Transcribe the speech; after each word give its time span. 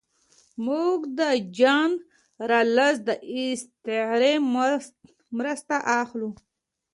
موږ 0.65 0.97
د 1.19 1.21
جان 1.57 1.91
رالز 2.49 2.97
د 3.07 3.09
استعارې 3.39 4.33
مرسته 5.37 5.75
اخلو. 6.01 6.29